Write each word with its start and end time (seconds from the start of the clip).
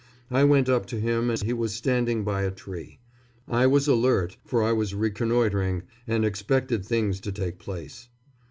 I 0.31 0.43
went 0.45 0.67
up 0.67 0.87
to 0.87 0.99
him 0.99 1.29
as 1.29 1.43
he 1.43 1.53
was 1.53 1.75
standing 1.75 2.23
by 2.23 2.41
a 2.41 2.49
tree. 2.49 2.97
I 3.47 3.67
was 3.67 3.87
alert, 3.87 4.35
for 4.43 4.63
I 4.63 4.71
was 4.71 4.95
reconnoitring 4.95 5.83
and 6.07 6.25
expected 6.25 6.83
things 6.83 7.19
to 7.19 7.31
take 7.31 7.59
place. 7.59 8.09